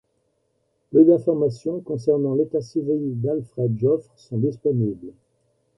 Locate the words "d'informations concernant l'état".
1.05-2.59